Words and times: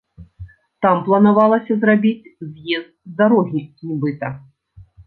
Там 0.85 0.97
планавалася 1.09 1.73
зрабіць 1.83 2.31
з'езд 2.49 2.89
з 2.89 3.09
дарогі 3.21 3.61
нібыта. 3.93 4.37